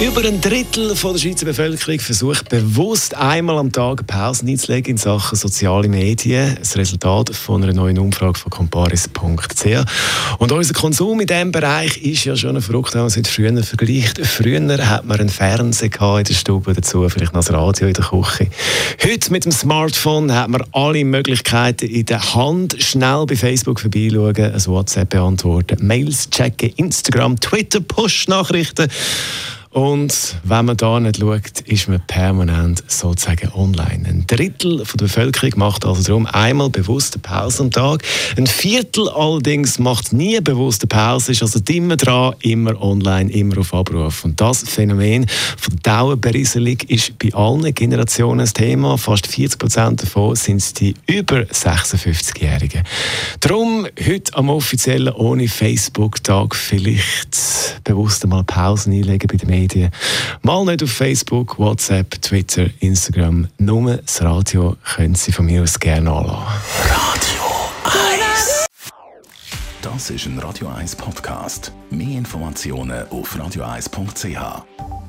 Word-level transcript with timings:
Über 0.00 0.24
ein 0.24 0.40
Drittel 0.40 0.96
von 0.96 1.12
der 1.12 1.20
Schweizer 1.20 1.44
Bevölkerung 1.44 2.00
versucht 2.00 2.48
bewusst 2.48 3.14
einmal 3.14 3.58
am 3.58 3.70
Tag 3.70 4.06
Pause 4.06 4.46
einzulegen 4.46 4.92
in 4.92 4.96
Sachen 4.96 5.36
soziale 5.36 5.88
Medien. 5.88 6.56
Das 6.58 6.74
Resultat 6.78 7.36
von 7.36 7.62
einer 7.62 7.74
neuen 7.74 7.98
Umfrage 7.98 8.38
von 8.38 8.48
comparis.ch. 8.48 9.66
Und 10.38 10.52
unser 10.52 10.72
Konsum 10.72 11.20
in 11.20 11.26
diesem 11.26 11.52
Bereich 11.52 11.98
ist 11.98 12.24
ja 12.24 12.34
schon 12.34 12.62
verrückt, 12.62 12.94
wenn 12.94 13.02
man 13.02 13.08
es 13.08 13.16
mit 13.16 13.28
früher 13.28 13.62
vergleicht. 13.62 14.24
Früher 14.24 14.88
hat 14.88 15.04
man 15.04 15.20
einen 15.20 15.28
Fernseher 15.28 16.18
in 16.18 16.24
der 16.24 16.34
Stube 16.34 16.72
dazu, 16.72 17.06
vielleicht 17.10 17.34
noch 17.34 17.44
das 17.44 17.52
Radio 17.52 17.86
in 17.86 17.92
der 17.92 18.04
Küche. 18.04 18.48
Heute 19.04 19.30
mit 19.30 19.44
dem 19.44 19.52
Smartphone 19.52 20.34
hat 20.34 20.48
man 20.48 20.64
alle 20.72 21.04
Möglichkeiten 21.04 21.84
in 21.84 22.06
der 22.06 22.34
Hand. 22.34 22.74
Schnell 22.82 23.26
bei 23.26 23.36
Facebook 23.36 23.80
vorbeischauen, 23.80 24.54
ein 24.54 24.66
WhatsApp 24.66 25.10
beantworten, 25.10 25.86
Mails 25.86 26.30
checken, 26.30 26.70
Instagram, 26.76 27.38
Twitter, 27.38 27.80
Push-Nachrichten. 27.80 28.88
Und 29.72 30.34
wenn 30.42 30.64
man 30.64 30.76
da 30.76 30.98
nicht 30.98 31.18
schaut, 31.18 31.60
ist 31.60 31.88
man 31.88 32.02
permanent 32.08 32.82
sozusagen 32.88 33.52
online. 33.54 34.04
Ein 34.04 34.24
Drittel 34.26 34.84
von 34.84 34.98
der 34.98 35.04
Bevölkerung 35.04 35.52
macht 35.58 35.86
also 35.86 36.02
darum 36.02 36.26
einmal 36.26 36.70
bewusst 36.70 37.14
eine 37.14 37.22
Pause 37.22 37.62
am 37.62 37.70
Tag. 37.70 38.02
Ein 38.36 38.48
Viertel 38.48 39.08
allerdings 39.08 39.78
macht 39.78 40.12
nie 40.12 40.40
bewusst 40.40 40.82
eine 40.82 40.88
Pause, 40.88 41.30
ist 41.30 41.42
also 41.42 41.60
immer 41.68 41.96
dran, 41.96 42.34
immer 42.40 42.82
online, 42.82 43.30
immer 43.30 43.58
auf 43.58 43.72
Abruf. 43.72 44.24
Und 44.24 44.40
das 44.40 44.64
Phänomen 44.64 45.26
von 45.56 45.76
Dauerberieselung 45.84 46.78
ist 46.88 47.16
bei 47.20 47.32
allen 47.32 47.72
Generationen 47.72 48.40
ein 48.40 48.52
Thema. 48.52 48.98
Fast 48.98 49.28
40 49.28 49.56
Prozent 49.56 50.02
davon 50.02 50.34
sind 50.34 50.80
die 50.80 50.96
über 51.06 51.42
56-Jährigen. 51.42 52.82
Darum 53.38 53.86
heute 54.04 54.34
am 54.34 54.50
offiziellen 54.50 55.14
Ohne 55.14 55.46
Facebook-Tag 55.46 56.56
vielleicht 56.56 57.80
bewusst 57.84 58.24
einmal 58.24 58.42
Pausen 58.42 58.92
einlegen 58.92 59.28
bei 59.28 59.36
den 59.36 59.59
Medien. 59.60 59.90
Mal 60.42 60.64
nicht 60.64 60.82
auf 60.82 60.90
Facebook, 60.90 61.58
WhatsApp, 61.58 62.20
Twitter, 62.22 62.66
Instagram. 62.80 63.48
Nur 63.58 63.96
das 63.98 64.22
Radio 64.22 64.76
können 64.94 65.14
Sie 65.14 65.32
von 65.32 65.46
mir 65.46 65.62
aus 65.62 65.78
gerne 65.78 66.10
anlassen. 66.10 66.46
Radio 66.84 67.42
1. 67.84 68.66
Das 69.82 70.10
ist 70.10 70.26
ein 70.26 70.38
Radio 70.38 70.68
1 70.68 70.96
Podcast. 70.96 71.72
Mehr 71.90 72.18
Informationen 72.18 73.06
auf 73.10 73.36
radio1.ch. 73.36 74.99